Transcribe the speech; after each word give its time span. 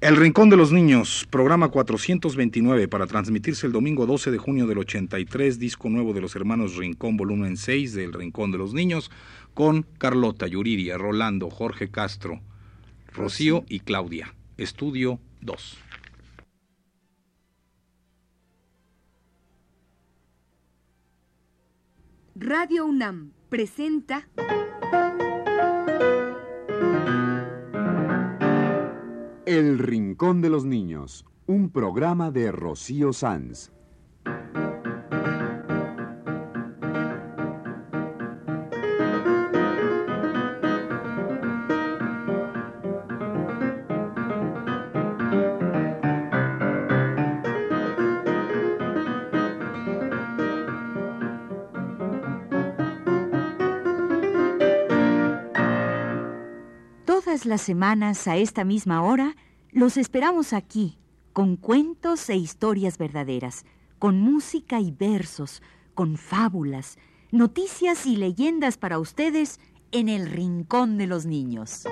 El 0.00 0.16
Rincón 0.16 0.50
de 0.50 0.56
los 0.56 0.72
Niños, 0.72 1.28
programa 1.30 1.68
429, 1.68 2.88
para 2.88 3.06
transmitirse 3.06 3.66
el 3.68 3.72
domingo 3.72 4.04
12 4.04 4.32
de 4.32 4.38
junio 4.38 4.66
del 4.66 4.78
83, 4.78 5.60
disco 5.60 5.88
nuevo 5.88 6.12
de 6.12 6.20
los 6.20 6.34
hermanos 6.34 6.74
Rincón, 6.74 7.16
volumen 7.16 7.56
6 7.56 7.94
del 7.94 8.12
Rincón 8.12 8.50
de 8.50 8.58
los 8.58 8.74
Niños, 8.74 9.12
con 9.54 9.86
Carlota, 9.98 10.48
Yuriria, 10.48 10.98
Rolando, 10.98 11.50
Jorge 11.50 11.90
Castro, 11.90 12.40
Rocío 13.12 13.64
y 13.68 13.78
Claudia. 13.78 14.34
Estudio 14.56 15.20
2. 15.40 15.78
Radio 22.34 22.86
UNAM 22.86 23.30
presenta 23.48 24.26
El 29.52 29.78
Rincón 29.78 30.40
de 30.40 30.48
los 30.48 30.64
Niños, 30.64 31.26
un 31.46 31.68
programa 31.68 32.30
de 32.30 32.50
Rocío 32.52 33.12
Sanz. 33.12 33.70
Todas 57.32 57.46
las 57.46 57.62
semanas 57.62 58.28
a 58.28 58.36
esta 58.36 58.62
misma 58.62 59.02
hora 59.02 59.36
los 59.70 59.96
esperamos 59.96 60.52
aquí, 60.52 60.98
con 61.32 61.56
cuentos 61.56 62.28
e 62.28 62.36
historias 62.36 62.98
verdaderas, 62.98 63.64
con 63.98 64.20
música 64.20 64.80
y 64.80 64.90
versos, 64.90 65.62
con 65.94 66.18
fábulas, 66.18 66.98
noticias 67.30 68.04
y 68.04 68.16
leyendas 68.16 68.76
para 68.76 68.98
ustedes 68.98 69.60
en 69.92 70.10
el 70.10 70.30
Rincón 70.30 70.98
de 70.98 71.06
los 71.06 71.24
Niños. 71.24 71.84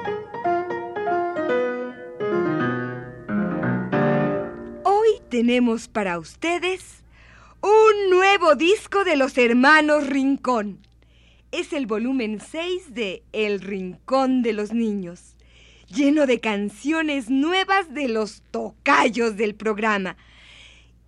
Hoy 4.85 5.09
tenemos 5.31 5.89
para 5.89 6.19
ustedes 6.19 7.03
un 7.63 8.11
nuevo 8.11 8.57
disco 8.57 9.05
de 9.05 9.17
los 9.17 9.39
hermanos 9.39 10.07
Rincón. 10.07 10.90
Es 11.53 11.73
el 11.73 11.87
volumen 11.87 12.39
6 12.39 12.95
de 12.95 13.25
El 13.33 13.61
Rincón 13.61 14.43
de 14.43 14.53
los 14.53 14.73
Niños, 14.73 15.35
lleno 15.89 16.27
de 16.27 16.39
canciones 16.39 17.29
nuevas 17.29 17.93
de 17.93 18.07
los 18.07 18.43
tocayos 18.53 19.37
del 19.37 19.57
programa. 19.57 20.17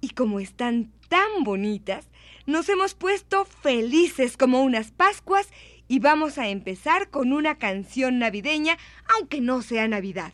Y 0.01 0.11
como 0.11 0.41
están 0.41 0.91
tan 1.09 1.45
bonitas, 1.45 2.09
nos 2.45 2.69
hemos 2.69 2.95
puesto 2.95 3.45
felices 3.45 4.37
como 4.37 4.65
unas 4.65 4.91
Pascuas 4.91 5.49
y 5.87 6.01
vamos 6.01 6.39
a 6.39 6.49
empezar 6.49 7.09
con 7.09 7.33
una 7.33 7.59
canción 7.59 8.19
navideña, 8.19 8.79
aunque 9.17 9.41
no 9.41 9.63
sea 9.63 9.87
Navidad. 9.87 10.33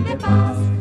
Noche 0.00 0.16
de 0.16 0.75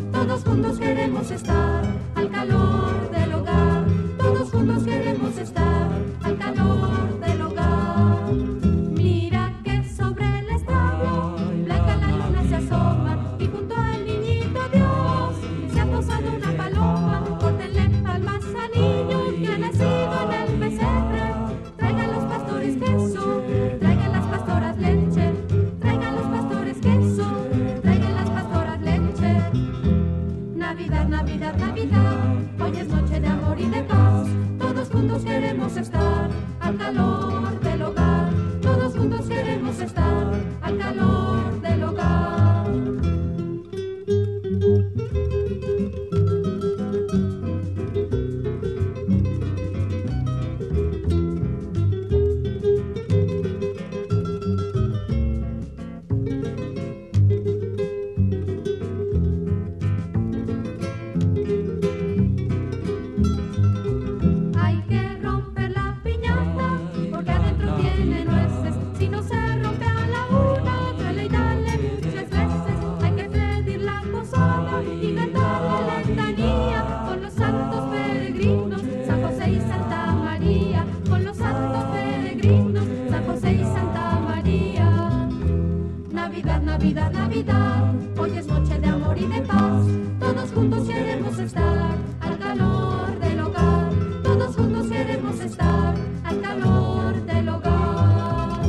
juntos 90.56 90.88
queremos 90.88 91.38
estar 91.38 91.98
al 92.22 92.40
calor 92.40 93.20
del 93.20 93.40
hogar. 93.42 93.92
Todos 94.24 94.56
juntos 94.56 94.88
queremos 94.88 95.40
estar 95.42 95.96
al 96.24 96.42
calor 96.42 97.26
del 97.26 97.50
hogar. 97.50 98.66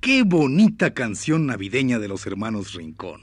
Qué 0.00 0.22
bonita 0.24 0.94
canción 0.94 1.46
navideña 1.46 1.98
de 1.98 2.08
los 2.08 2.26
hermanos 2.26 2.72
Rincón. 2.72 3.20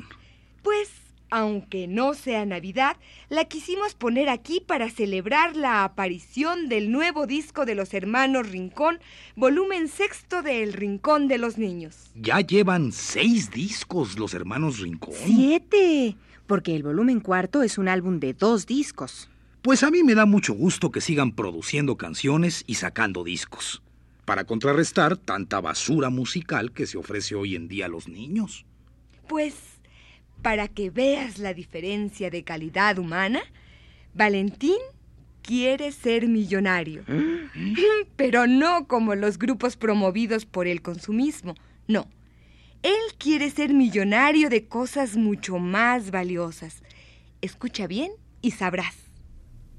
Aunque 1.32 1.88
no 1.88 2.16
sea 2.16 2.46
Navidad, 2.46 2.98
la 3.30 3.46
quisimos 3.46 3.94
poner 3.94 4.30
aquí 4.30 4.64
para 4.66 4.90
celebrar 4.90 5.56
la 5.56 5.84
aparición 5.84 6.70
del 6.70 6.92
nuevo 6.92 7.28
disco 7.28 7.66
de 7.66 7.76
los 7.76 7.94
hermanos 7.94 8.50
Rincón, 8.50 9.00
volumen 9.36 9.88
sexto 9.88 10.42
de 10.42 10.64
El 10.64 10.74
Rincón 10.74 11.28
de 11.28 11.38
los 11.38 11.60
Niños. 11.60 12.12
Ya 12.16 12.42
llevan 12.42 12.92
seis 12.92 13.52
discos 13.52 14.18
los 14.18 14.34
hermanos 14.34 14.80
Rincón. 14.80 15.14
Siete, 15.24 16.16
porque 16.48 16.76
el 16.76 16.82
volumen 16.82 17.20
cuarto 17.20 17.62
es 17.62 17.78
un 17.78 17.88
álbum 17.88 18.20
de 18.20 18.34
dos 18.34 18.66
discos. 18.66 19.30
Pues 19.62 19.84
a 19.84 19.92
mí 19.92 20.04
me 20.04 20.16
da 20.16 20.26
mucho 20.26 20.54
gusto 20.54 20.90
que 20.90 21.02
sigan 21.02 21.34
produciendo 21.34 21.96
canciones 21.96 22.64
y 22.66 22.76
sacando 22.76 23.24
discos, 23.24 23.84
para 24.26 24.46
contrarrestar 24.46 25.16
tanta 25.18 25.60
basura 25.62 26.10
musical 26.10 26.72
que 26.72 26.88
se 26.88 26.98
ofrece 26.98 27.36
hoy 27.36 27.56
en 27.56 27.68
día 27.68 27.86
a 27.86 27.90
los 27.90 28.08
niños. 28.08 28.66
Pues, 29.28 29.54
para 30.42 30.68
que 30.68 30.90
veas 30.90 31.40
la 31.40 31.54
diferencia 31.54 32.30
de 32.30 32.44
calidad 32.44 32.98
humana, 32.98 33.42
Valentín 34.14 34.78
quiere 35.42 35.92
ser 35.92 36.28
millonario. 36.28 37.04
Pero 38.16 38.48
no 38.48 38.88
como 38.88 39.16
los 39.16 39.38
grupos 39.38 39.76
promovidos 39.78 40.46
por 40.46 40.68
el 40.68 40.82
consumismo, 40.82 41.56
no. 41.88 42.08
Él 42.82 42.94
quiere 43.18 43.50
ser 43.50 43.74
millonario 43.74 44.50
de 44.50 44.68
cosas 44.68 45.18
mucho 45.18 45.58
más 45.60 46.12
valiosas. 46.12 46.82
Escucha 47.42 47.88
bien 47.88 48.12
y 48.42 48.52
sabrás. 48.52 48.96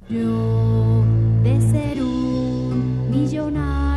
Yo 0.09 1.05
de 1.43 1.61
ser 1.71 2.03
un 2.03 3.11
millonario 3.11 3.90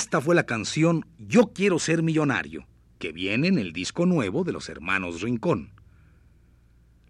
Esta 0.00 0.20
fue 0.20 0.36
la 0.36 0.46
canción 0.46 1.04
Yo 1.18 1.52
quiero 1.52 1.80
ser 1.80 2.04
millonario, 2.04 2.68
que 3.00 3.10
viene 3.10 3.48
en 3.48 3.58
el 3.58 3.72
disco 3.72 4.06
nuevo 4.06 4.44
de 4.44 4.52
los 4.52 4.68
hermanos 4.68 5.22
Rincón. 5.22 5.72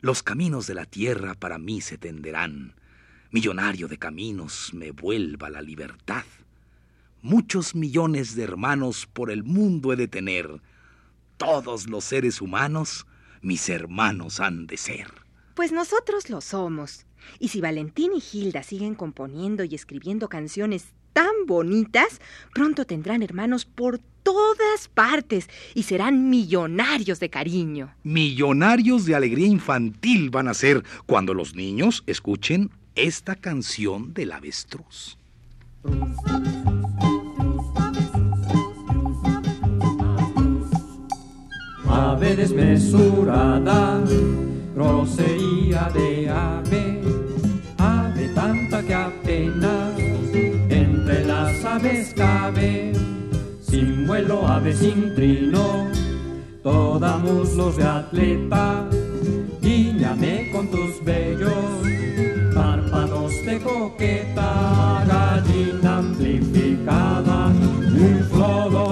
Los 0.00 0.22
caminos 0.22 0.66
de 0.66 0.72
la 0.72 0.86
tierra 0.86 1.34
para 1.34 1.58
mí 1.58 1.82
se 1.82 1.98
tenderán. 1.98 2.76
Millonario 3.30 3.88
de 3.88 3.98
caminos 3.98 4.70
me 4.72 4.92
vuelva 4.92 5.50
la 5.50 5.60
libertad. 5.60 6.24
Muchos 7.20 7.74
millones 7.74 8.34
de 8.36 8.44
hermanos 8.44 9.06
por 9.06 9.30
el 9.30 9.44
mundo 9.44 9.92
he 9.92 9.96
de 9.96 10.08
tener. 10.08 10.62
Todos 11.36 11.90
los 11.90 12.04
seres 12.04 12.40
humanos 12.40 13.06
mis 13.42 13.68
hermanos 13.68 14.40
han 14.40 14.66
de 14.66 14.78
ser. 14.78 15.12
Pues 15.54 15.72
nosotros 15.72 16.30
lo 16.30 16.40
somos. 16.40 17.04
Y 17.38 17.48
si 17.48 17.60
Valentín 17.60 18.14
y 18.14 18.20
Gilda 18.22 18.62
siguen 18.62 18.94
componiendo 18.94 19.62
y 19.62 19.74
escribiendo 19.74 20.30
canciones 20.30 20.94
tan 21.12 21.46
bonitas, 21.46 22.20
pronto 22.54 22.84
tendrán 22.84 23.22
hermanos 23.22 23.64
por 23.64 24.00
todas 24.22 24.88
partes 24.88 25.48
y 25.74 25.84
serán 25.84 26.28
millonarios 26.28 27.18
de 27.18 27.30
cariño. 27.30 27.94
Millonarios 28.02 29.06
de 29.06 29.14
alegría 29.14 29.46
infantil 29.46 30.28
van 30.30 30.48
a 30.48 30.54
ser 30.54 30.84
cuando 31.06 31.32
los 31.32 31.54
niños 31.54 32.04
escuchen 32.06 32.70
esta 32.94 33.36
canción 33.36 34.12
del 34.12 34.32
avestruz. 34.32 35.16
Ave 41.88 42.36
desmesurada, 42.36 44.04
grosería 44.74 45.90
de 45.94 46.28
ave, 46.28 47.00
ave 47.78 48.28
tanta 48.34 48.82
que 48.82 48.94
apenas 48.94 50.07
aves 51.78 52.12
cabe, 52.14 52.92
sin 53.60 54.06
vuelo, 54.06 54.46
ave 54.48 54.74
sin 54.74 55.14
trino, 55.14 55.86
toda 56.62 57.18
muslos 57.18 57.76
de 57.76 57.84
atleta, 57.84 58.84
guíñame 59.60 60.50
con 60.50 60.68
tus 60.72 61.04
bellos 61.04 61.54
párpados 62.52 63.32
de 63.46 63.60
coqueta, 63.60 65.04
gallina 65.06 65.98
amplificada, 65.98 67.46
un 67.46 68.24
flodo 68.28 68.87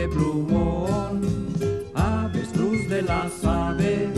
de 0.00 0.08
plumón, 0.08 1.20
avestruz 1.94 2.88
de 2.88 3.02
las 3.02 3.44
aves, 3.44 4.08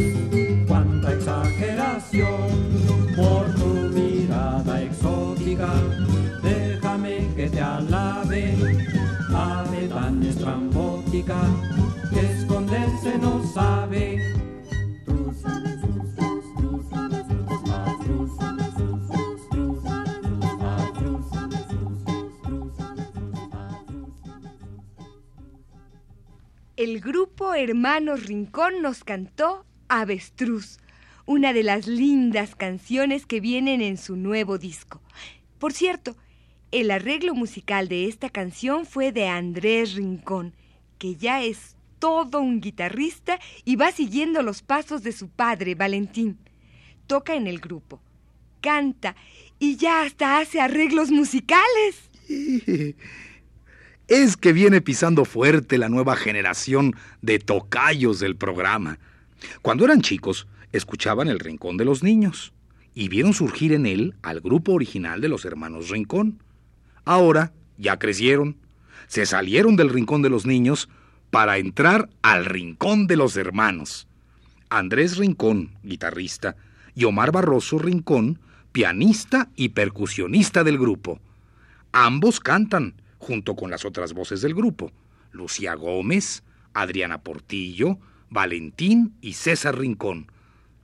cuánta 0.69 1.13
exageración 1.13 2.51
por 3.17 3.53
tu 3.57 3.73
mirada 3.93 4.81
exótica, 4.81 5.73
déjame 6.41 7.29
que 7.35 7.49
te 7.51 7.61
alabe, 7.61 8.55
ave 9.35 9.89
tan 9.89 10.23
estrambótica. 10.23 11.41
Grupo 27.43 27.55
Hermanos 27.55 28.27
Rincón 28.27 28.83
nos 28.83 29.03
cantó 29.03 29.67
Avestruz, 29.89 30.79
una 31.27 31.53
de 31.53 31.65
las 31.65 31.89
lindas 31.89 32.55
canciones 32.55 33.27
que 33.27 33.41
vienen 33.41 33.81
en 33.81 33.97
su 33.97 34.15
nuevo 34.15 34.59
disco. 34.59 35.01
Por 35.59 35.73
cierto, 35.73 36.17
el 36.71 36.93
arreglo 36.93 37.35
musical 37.35 37.89
de 37.89 38.07
esta 38.07 38.31
canción 38.31 38.87
fue 38.87 39.11
de 39.11 39.27
Andrés 39.27 39.95
Rincón, 39.95 40.55
que 40.99 41.17
ya 41.17 41.43
es 41.43 41.75
todo 41.99 42.41
un 42.41 42.61
guitarrista 42.61 43.41
y 43.65 43.75
va 43.75 43.91
siguiendo 43.91 44.43
los 44.43 44.63
pasos 44.63 45.03
de 45.03 45.11
su 45.11 45.29
padre, 45.29 45.75
Valentín. 45.75 46.39
Toca 47.09 47.35
en 47.35 47.49
el 47.49 47.59
grupo, 47.59 48.01
canta 48.61 49.17
y 49.59 49.77
ya 49.77 50.03
hasta 50.03 50.39
hace 50.39 50.61
arreglos 50.61 51.11
musicales. 51.11 52.09
Es 54.13 54.37
que 54.37 54.53
viene 54.53 54.83
pisando 54.83 55.25
fuerte 55.25 55.79
la 55.79 55.89
nueva 55.89 56.17
generación 56.17 56.95
de 57.23 57.39
tocayos 57.39 58.21
del 58.21 58.37
programa. 58.37 58.99
Cuando 59.63 59.87
eran 59.87 60.03
chicos, 60.03 60.47
escuchaban 60.71 61.29
El 61.29 61.39
Rincón 61.39 61.79
de 61.79 61.87
los 61.87 62.03
Niños 62.03 62.53
y 62.95 63.09
vieron 63.09 63.33
surgir 63.33 63.73
en 63.73 63.87
él 63.87 64.15
al 64.21 64.43
grupo 64.43 64.73
original 64.73 65.23
de 65.23 65.31
los 65.31 65.47
hermanos 65.47 65.89
Rincón. 65.89 66.43
Ahora 67.07 67.55
ya 67.79 67.99
crecieron, 67.99 68.59
se 69.07 69.25
salieron 69.25 69.77
del 69.77 69.89
Rincón 69.89 70.21
de 70.21 70.29
los 70.29 70.45
Niños 70.45 70.91
para 71.31 71.57
entrar 71.57 72.11
al 72.21 72.45
Rincón 72.45 73.07
de 73.07 73.17
los 73.17 73.39
Hermanos. 73.39 74.09
Andrés 74.69 75.17
Rincón, 75.17 75.71
guitarrista, 75.83 76.57
y 76.95 77.05
Omar 77.05 77.33
Barroso 77.33 77.79
Rincón, 77.79 78.41
pianista 78.73 79.49
y 79.57 79.71
percusionista 79.71 80.65
del 80.65 80.77
grupo. 80.77 81.19
Ambos 81.93 82.41
cantan, 82.41 82.93
junto 83.23 83.55
con 83.55 83.71
las 83.71 83.85
otras 83.85 84.15
voces 84.15 84.43
del 84.43 84.53
grupo, 84.53 84.91
Lucía 85.31 85.75
Gómez, 85.75 86.43
Adriana 86.75 87.23
Portillo, 87.23 87.99
Valentín 88.31 89.15
y 89.21 89.35
César 89.35 89.79
Rincón. 89.79 90.27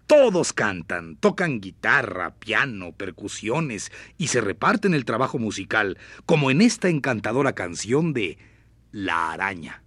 Todos 0.06 0.52
cantan, 0.52 1.16
tocan 1.16 1.60
guitarra, 1.60 2.36
piano, 2.36 2.92
percusiones 2.92 3.90
y 4.16 4.28
se 4.28 4.40
reparten 4.40 4.94
el 4.94 5.04
trabajo 5.04 5.38
musical, 5.38 5.98
como 6.26 6.52
en 6.52 6.60
esta 6.62 6.88
encantadora 6.88 7.54
canción 7.54 8.12
de 8.12 8.38
La 8.92 9.32
araña. 9.32 9.82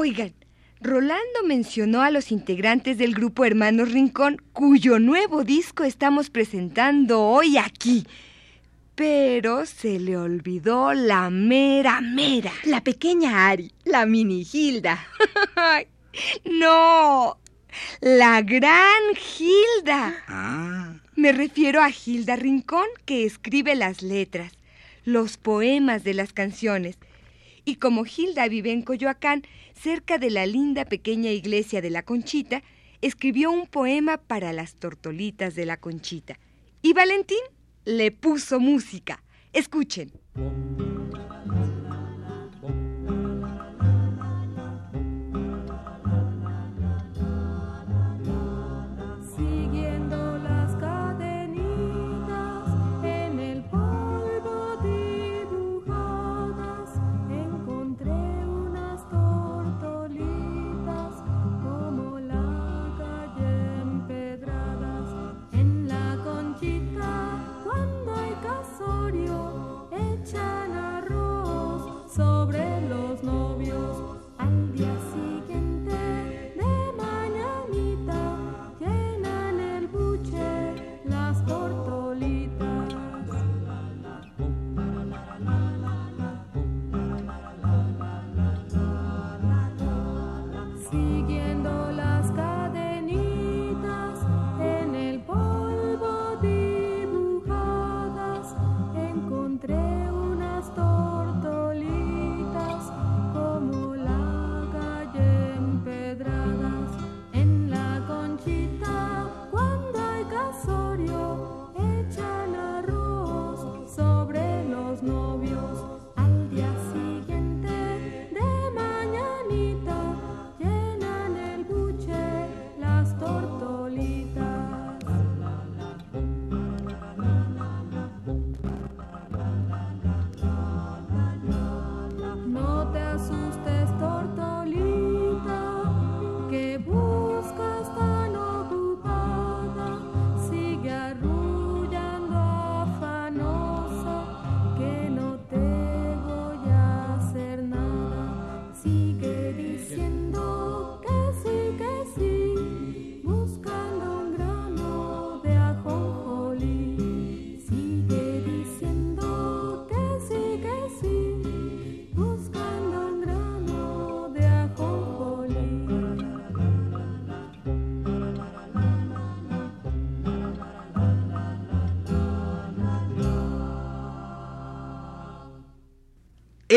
Oigan, 0.00 0.32
Rolando 0.80 1.42
mencionó 1.44 2.02
a 2.02 2.12
los 2.12 2.30
integrantes 2.30 2.98
del 2.98 3.16
grupo 3.16 3.44
Hermanos 3.44 3.90
Rincón, 3.90 4.40
cuyo 4.52 5.00
nuevo 5.00 5.42
disco 5.42 5.82
estamos 5.82 6.30
presentando 6.30 7.20
hoy 7.20 7.58
aquí. 7.58 8.06
Pero 8.94 9.66
se 9.66 9.98
le 9.98 10.16
olvidó 10.16 10.92
la 10.94 11.30
mera 11.30 12.00
mera. 12.00 12.52
La 12.62 12.80
pequeña 12.80 13.48
Ari, 13.48 13.72
la 13.82 14.06
mini 14.06 14.44
Gilda. 14.44 15.04
no, 16.44 17.36
la 18.00 18.42
gran 18.42 19.02
Gilda. 19.16 20.14
Ah, 20.28 20.94
Me 21.16 21.32
refiero 21.32 21.82
a 21.82 21.90
Gilda 21.90 22.36
Rincón, 22.36 22.86
que 23.04 23.24
escribe 23.24 23.74
las 23.74 24.02
letras, 24.02 24.52
los 25.04 25.38
poemas 25.38 26.04
de 26.04 26.14
las 26.14 26.32
canciones. 26.32 26.98
Y 27.68 27.76
como 27.76 28.04
Gilda 28.04 28.48
vive 28.48 28.72
en 28.72 28.80
Coyoacán, 28.80 29.42
cerca 29.74 30.16
de 30.16 30.30
la 30.30 30.46
linda 30.46 30.86
pequeña 30.86 31.32
iglesia 31.32 31.82
de 31.82 31.90
la 31.90 32.02
Conchita, 32.02 32.62
escribió 33.02 33.50
un 33.50 33.66
poema 33.66 34.16
para 34.16 34.54
las 34.54 34.76
tortolitas 34.76 35.54
de 35.54 35.66
la 35.66 35.76
Conchita. 35.76 36.38
Y 36.80 36.94
Valentín 36.94 37.36
le 37.84 38.10
puso 38.10 38.58
música. 38.58 39.22
Escuchen. 39.52 40.12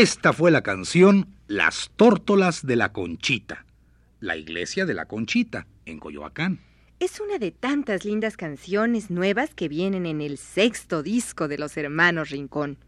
Esta 0.01 0.33
fue 0.33 0.49
la 0.49 0.63
canción 0.63 1.27
Las 1.45 1.91
tórtolas 1.95 2.65
de 2.65 2.75
la 2.75 2.91
Conchita, 2.91 3.67
la 4.19 4.35
iglesia 4.35 4.87
de 4.87 4.95
la 4.95 5.05
Conchita, 5.05 5.67
en 5.85 5.99
Coyoacán. 5.99 6.59
Es 6.99 7.19
una 7.19 7.37
de 7.37 7.51
tantas 7.51 8.03
lindas 8.03 8.35
canciones 8.35 9.11
nuevas 9.11 9.53
que 9.53 9.69
vienen 9.69 10.07
en 10.07 10.21
el 10.21 10.39
sexto 10.39 11.03
disco 11.03 11.47
de 11.47 11.59
los 11.59 11.77
hermanos 11.77 12.31
Rincón. 12.31 12.79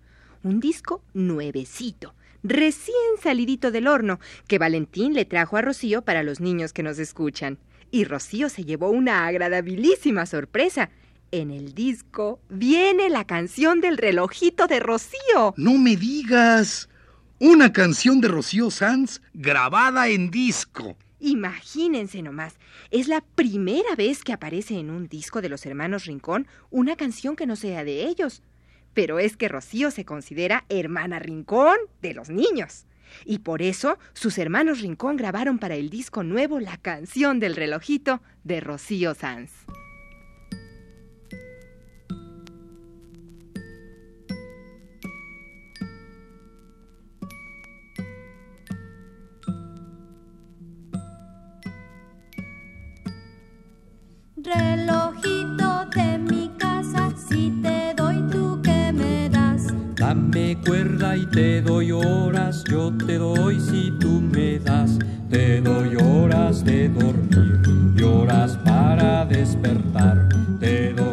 Un 0.42 0.60
disco 0.60 1.04
nuevecito, 1.14 2.16
recién 2.42 2.96
salidito 3.22 3.70
del 3.70 3.86
horno, 3.86 4.20
que 4.48 4.58
Valentín 4.58 5.14
le 5.14 5.26
trajo 5.26 5.58
a 5.58 5.62
Rocío 5.62 6.02
para 6.02 6.24
los 6.24 6.40
niños 6.40 6.74
que 6.74 6.82
nos 6.82 6.98
escuchan. 6.98 7.60
Y 7.92 8.06
Rocío 8.06 8.50
se 8.50 8.66
llevó 8.66 8.90
una 8.90 9.28
agradabilísima 9.28 10.26
sorpresa. 10.26 10.90
En 11.30 11.52
el 11.52 11.76
disco 11.76 12.40
viene 12.50 13.12
la 13.12 13.28
canción 13.28 13.82
del 13.82 14.00
relojito 14.00 14.66
de 14.66 14.80
Rocío. 14.80 15.54
No 15.58 15.78
me 15.78 15.96
digas. 15.96 16.90
Una 17.46 17.74
canción 17.74 18.22
de 18.22 18.30
Rocío 18.30 18.72
Sanz 18.72 19.20
grabada 19.34 20.08
en 20.08 20.32
disco. 20.32 20.96
Imagínense 21.20 22.22
nomás, 22.22 22.54
es 22.90 23.10
la 23.10 23.20
primera 23.20 23.98
vez 23.98 24.24
que 24.24 24.32
aparece 24.32 24.80
en 24.80 24.90
un 24.90 25.10
disco 25.10 25.42
de 25.42 25.50
los 25.50 25.66
hermanos 25.66 26.06
Rincón 26.06 26.48
una 26.72 26.96
canción 26.96 27.36
que 27.36 27.46
no 27.46 27.58
sea 27.58 27.84
de 27.84 28.06
ellos. 28.06 28.44
Pero 28.94 29.20
es 29.20 29.36
que 29.36 29.50
Rocío 29.50 29.92
se 29.92 30.06
considera 30.06 30.64
hermana 30.70 31.20
Rincón 31.20 31.76
de 32.02 32.14
los 32.14 32.30
niños. 32.30 32.86
Y 33.26 33.40
por 33.40 33.62
eso 33.62 33.98
sus 34.14 34.38
hermanos 34.38 34.80
Rincón 34.80 35.18
grabaron 35.18 35.60
para 35.60 35.76
el 35.76 35.90
disco 35.90 36.24
nuevo 36.24 36.62
la 36.62 36.78
canción 36.78 37.42
del 37.42 37.58
relojito 37.58 38.22
de 38.46 38.62
Rocío 38.62 39.16
Sanz. 39.16 39.52
Relojito 54.44 55.86
de 55.96 56.18
mi 56.18 56.50
casa, 56.58 57.12
si 57.16 57.50
te 57.62 57.94
doy 57.96 58.22
tú 58.30 58.62
que 58.62 58.92
me 58.92 59.30
das. 59.30 59.68
Dame 59.96 60.58
cuerda 60.66 61.16
y 61.16 61.26
te 61.28 61.62
doy 61.62 61.94
horas, 61.94 62.66
yo 62.70 62.92
te 63.06 63.18
doy 63.18 63.58
si 63.62 63.92
tú 64.02 64.20
me 64.20 64.60
das. 64.60 65.00
Te 65.30 65.62
doy 65.62 65.96
horas 65.96 66.66
de 66.66 66.90
dormir 66.90 67.62
y 67.98 68.04
horas 68.04 68.58
para 68.66 69.26
despertar. 69.26 70.28
Te 70.60 70.92
doy 70.92 71.13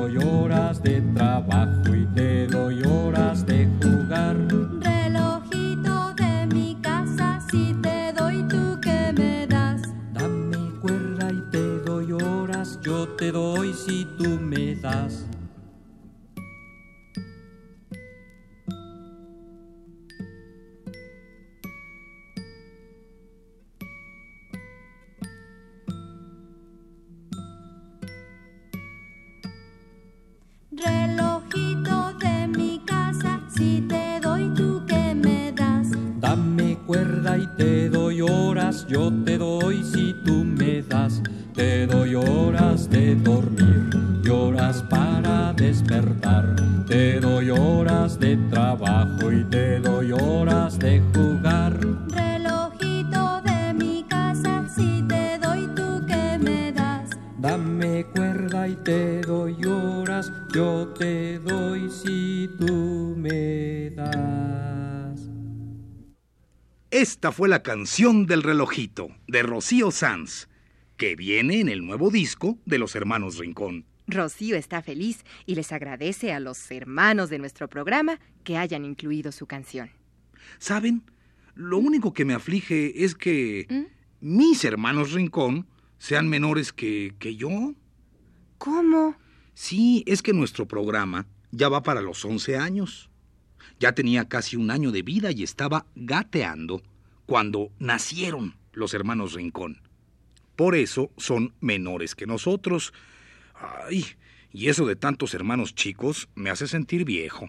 yo 38.91 39.20
fue 67.41 67.49
la 67.49 67.63
canción 67.63 68.27
del 68.27 68.43
relojito 68.43 69.09
de 69.27 69.43
Rocío 69.43 69.91
Sanz, 69.91 70.47
que 70.99 71.17
viene 71.17 71.61
en 71.61 71.71
el 71.71 71.87
nuevo 71.87 72.11
disco 72.11 72.59
de 72.67 72.77
los 72.77 72.95
hermanos 72.95 73.39
Rincón. 73.39 73.87
Rocío 74.07 74.57
está 74.57 74.83
feliz 74.83 75.25
y 75.47 75.55
les 75.55 75.73
agradece 75.73 76.35
a 76.35 76.39
los 76.39 76.71
hermanos 76.71 77.31
de 77.31 77.39
nuestro 77.39 77.67
programa 77.67 78.21
que 78.45 78.59
hayan 78.59 78.85
incluido 78.85 79.33
su 79.33 79.47
canción. 79.47 79.91
¿Saben? 80.59 81.03
Lo 81.55 81.79
único 81.79 82.13
que 82.13 82.27
me 82.27 82.35
aflige 82.35 83.05
es 83.05 83.15
que 83.15 83.87
mis 84.21 84.63
hermanos 84.67 85.13
Rincón 85.13 85.67
sean 85.97 86.29
menores 86.29 86.75
que, 86.75 87.15
que 87.19 87.37
yo. 87.37 87.73
¿Cómo? 88.59 89.17
Sí, 89.55 90.05
es 90.07 90.21
que 90.21 90.35
nuestro 90.35 90.69
programa 90.69 91.27
ya 91.53 91.71
va 91.71 91.83
para 91.83 92.03
los 92.03 92.23
11 92.23 92.59
años. 92.59 93.09
Ya 93.79 93.93
tenía 93.93 94.29
casi 94.29 94.57
un 94.57 94.71
año 94.71 94.93
de 94.93 95.01
vida 95.01 95.33
y 95.33 95.43
estaba 95.43 95.87
gateando 95.95 96.83
cuando 97.31 97.71
nacieron 97.79 98.57
los 98.73 98.93
hermanos 98.93 99.35
Rincón. 99.35 99.81
Por 100.57 100.75
eso 100.75 101.13
son 101.17 101.55
menores 101.61 102.17
que 102.17 102.27
nosotros. 102.27 102.93
Ay, 103.55 104.05
y 104.53 104.69
eso 104.69 104.85
de 104.85 104.97
tantos 104.97 105.33
hermanos 105.33 105.77
chicos 105.77 106.29
me 106.35 106.51
hace 106.51 106.67
sentir 106.67 107.05
viejo. 107.05 107.49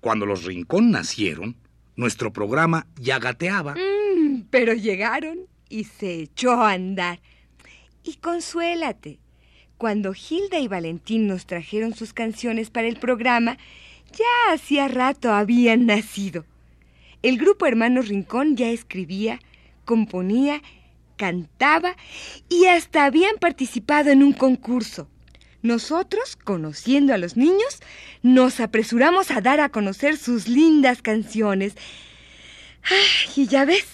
Cuando 0.00 0.26
los 0.26 0.42
Rincón 0.42 0.90
nacieron, 0.90 1.54
nuestro 1.94 2.32
programa 2.32 2.88
ya 2.96 3.20
gateaba. 3.20 3.76
Mm, 3.76 4.46
pero 4.50 4.72
llegaron 4.72 5.46
y 5.68 5.84
se 5.84 6.22
echó 6.22 6.54
a 6.54 6.72
andar. 6.72 7.20
Y 8.02 8.16
consuélate. 8.16 9.20
Cuando 9.78 10.12
Hilda 10.12 10.58
y 10.58 10.66
Valentín 10.66 11.28
nos 11.28 11.46
trajeron 11.46 11.94
sus 11.94 12.12
canciones 12.12 12.70
para 12.70 12.88
el 12.88 12.96
programa, 12.96 13.58
ya 14.10 14.52
hacía 14.52 14.88
rato 14.88 15.32
habían 15.32 15.86
nacido. 15.86 16.44
El 17.24 17.38
grupo 17.38 17.64
Hermanos 17.64 18.08
Rincón 18.08 18.54
ya 18.54 18.68
escribía, 18.68 19.40
componía, 19.86 20.60
cantaba 21.16 21.96
y 22.50 22.66
hasta 22.66 23.06
habían 23.06 23.36
participado 23.40 24.10
en 24.10 24.22
un 24.22 24.34
concurso. 24.34 25.08
Nosotros, 25.62 26.36
conociendo 26.36 27.14
a 27.14 27.16
los 27.16 27.38
niños, 27.38 27.80
nos 28.22 28.60
apresuramos 28.60 29.30
a 29.30 29.40
dar 29.40 29.60
a 29.60 29.70
conocer 29.70 30.18
sus 30.18 30.48
lindas 30.48 31.00
canciones. 31.00 31.76
Ay, 32.82 33.42
y 33.42 33.46
ya 33.46 33.64
ves, 33.64 33.86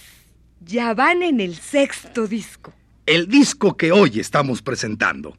ya 0.61 0.93
van 0.93 1.23
en 1.23 1.39
el 1.39 1.55
sexto 1.55 2.27
disco. 2.27 2.75
El 3.07 3.29
disco 3.29 3.77
que 3.77 3.93
hoy 3.93 4.19
estamos 4.19 4.61
presentando. 4.61 5.39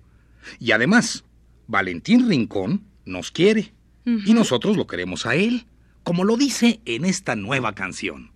Y 0.60 0.71
además, 0.71 1.25
Valentín 1.67 2.30
Rincón 2.30 2.86
nos 3.04 3.32
quiere. 3.32 3.73
Y 4.06 4.34
nosotros 4.34 4.77
lo 4.77 4.88
queremos 4.88 5.25
a 5.25 5.36
él, 5.36 5.65
como 6.04 6.24
lo 6.24 6.38
dice 6.38 6.82
en 6.86 7.06
esta 7.06 7.36
nueva 7.36 7.74
canción. 7.74 8.32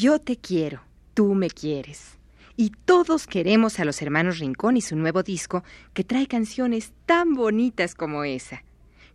Yo 0.00 0.18
te 0.18 0.38
quiero, 0.38 0.80
tú 1.14 1.34
me 1.34 1.50
quieres. 1.50 2.18
Y 2.56 2.70
todos 2.84 3.26
queremos 3.26 3.78
a 3.78 3.84
los 3.84 4.00
hermanos 4.02 4.38
Rincón 4.38 4.76
y 4.76 4.80
su 4.80 4.96
nuevo 4.96 5.22
disco 5.22 5.62
que 5.92 6.04
trae 6.04 6.26
canciones 6.26 6.92
tan 7.06 7.34
bonitas 7.34 7.94
como 7.94 8.24
esa. 8.24 8.64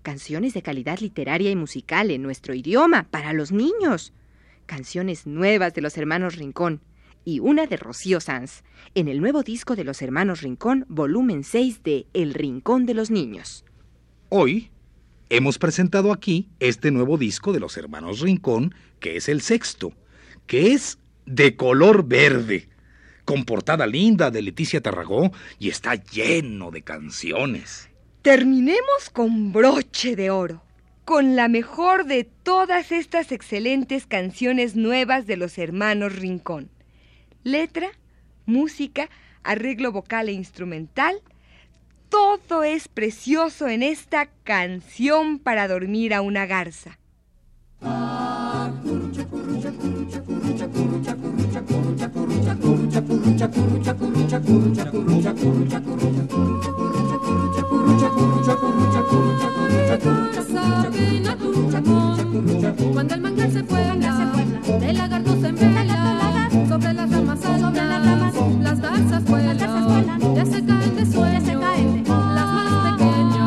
Canciones 0.03 0.53
de 0.53 0.61
calidad 0.61 0.99
literaria 0.99 1.49
y 1.49 1.55
musical 1.55 2.11
en 2.11 2.21
nuestro 2.21 2.53
idioma 2.53 3.07
para 3.09 3.33
los 3.33 3.51
niños. 3.51 4.13
Canciones 4.67 5.25
nuevas 5.25 5.73
de 5.73 5.81
los 5.81 5.97
hermanos 5.97 6.35
Rincón 6.35 6.81
y 7.25 7.39
una 7.39 7.65
de 7.65 7.75
Rocío 7.75 8.21
Sanz 8.21 8.63
en 8.93 9.07
el 9.07 9.19
nuevo 9.19 9.43
disco 9.43 9.75
de 9.75 9.83
los 9.83 10.01
hermanos 10.01 10.41
Rincón, 10.41 10.85
volumen 10.87 11.43
6 11.43 11.83
de 11.83 12.05
El 12.13 12.33
Rincón 12.33 12.85
de 12.85 12.93
los 12.93 13.09
Niños. 13.09 13.65
Hoy 14.29 14.69
hemos 15.29 15.57
presentado 15.57 16.13
aquí 16.13 16.47
este 16.59 16.91
nuevo 16.91 17.17
disco 17.17 17.51
de 17.51 17.59
los 17.59 17.75
hermanos 17.77 18.21
Rincón, 18.21 18.73
que 18.99 19.17
es 19.17 19.27
el 19.27 19.41
sexto, 19.41 19.91
que 20.45 20.71
es 20.71 20.99
de 21.25 21.55
color 21.55 22.07
verde, 22.07 22.69
con 23.25 23.43
portada 23.43 23.87
linda 23.87 24.29
de 24.29 24.43
Leticia 24.43 24.81
Tarragó 24.81 25.31
y 25.57 25.69
está 25.69 25.95
lleno 25.95 26.69
de 26.69 26.83
canciones. 26.83 27.89
Terminemos 28.21 29.09
con 29.11 29.51
broche 29.51 30.15
de 30.15 30.29
oro, 30.29 30.63
con 31.05 31.35
la 31.35 31.47
mejor 31.47 32.05
de 32.05 32.23
todas 32.23 32.91
estas 32.91 33.31
excelentes 33.31 34.05
canciones 34.05 34.75
nuevas 34.75 35.25
de 35.25 35.37
los 35.37 35.57
hermanos 35.57 36.15
Rincón. 36.15 36.69
Letra, 37.45 37.91
música, 38.47 39.07
arreglo 39.43 39.91
vocal 39.91 40.29
e 40.29 40.31
instrumental, 40.31 41.21
todo 42.09 42.63
es 42.63 42.87
precioso 42.87 43.67
en 43.67 43.83
esta 43.83 44.25
canción 44.43 45.37
para 45.37 45.67
dormir 45.67 46.15
a 46.15 46.21
una 46.21 46.47
garza. 46.47 46.97
Cuando 62.91 63.13
el 63.13 63.21
manglar 63.21 63.51
se 63.51 63.63
puebla, 63.63 64.33
el 64.81 64.97
lagarto 64.97 65.39
se 65.39 65.47
envela, 65.49 66.24
vuelan, 69.25 69.57
ya 70.35 70.45
se 70.45 70.65
caen 70.65 70.95
de 70.95 71.05
sueño, 71.05 71.59
las 72.33 72.45
más 72.45 72.97
pequeñas. 72.97 73.45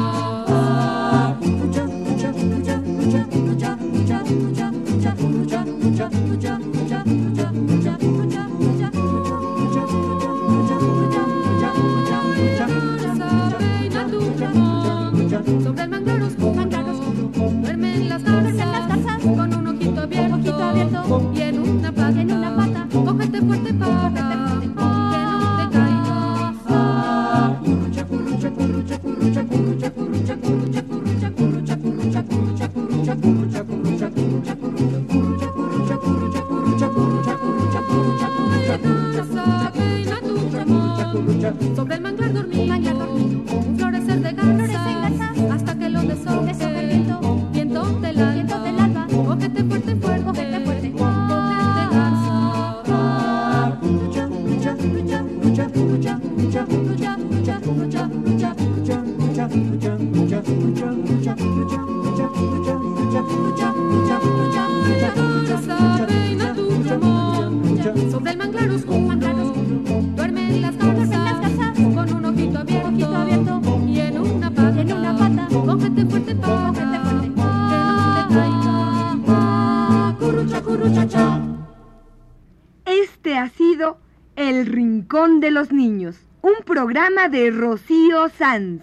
De 85.28 85.50
los 85.52 85.70
Niños, 85.72 86.16
un 86.42 86.54
programa 86.64 87.28
de 87.28 87.50
Rocío 87.50 88.28
Sanz. 88.30 88.82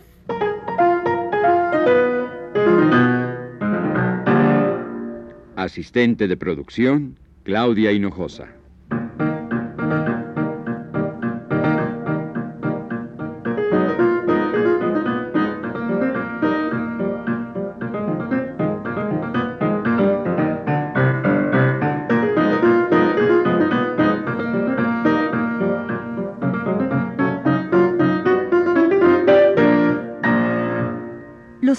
Asistente 5.58 6.28
de 6.30 6.38
producción, 6.38 7.18
Claudia 7.44 7.92
Hinojosa. 7.92 8.48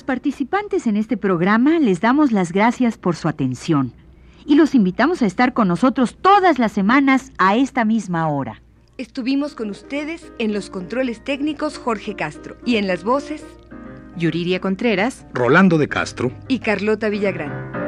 Participantes 0.07 0.87
en 0.87 0.97
este 0.97 1.17
programa 1.19 1.79
les 1.79 2.01
damos 2.01 2.33
las 2.33 2.53
gracias 2.53 2.97
por 2.97 3.17
su 3.17 3.29
atención 3.29 3.93
y 4.47 4.55
los 4.55 4.75
invitamos 4.75 5.21
a 5.21 5.27
estar 5.27 5.53
con 5.53 5.69
nosotros 5.69 6.17
todas 6.21 6.59
las 6.59 6.73
semanas 6.73 7.33
a 7.37 7.57
esta 7.57 7.85
misma 7.85 8.29
hora. 8.29 8.63
Estuvimos 8.97 9.55
con 9.55 9.69
ustedes 9.69 10.33
en 10.39 10.55
los 10.55 10.71
controles 10.71 11.23
técnicos 11.23 11.77
Jorge 11.77 12.15
Castro 12.15 12.57
y 12.65 12.77
en 12.77 12.87
las 12.87 13.05
voces 13.05 13.45
Yuriria 14.17 14.61
Contreras 14.61 15.27
Rolando 15.35 15.77
de 15.77 15.89
Castro 15.89 16.33
y 16.49 16.61
Carlota 16.61 17.11
Villagrán. 17.11 17.86